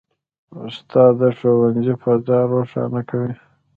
استاد 0.67 1.13
د 1.21 1.23
ښوونځي 1.37 1.93
فضا 2.03 2.39
روښانه 2.51 3.01
کوي. 3.09 3.33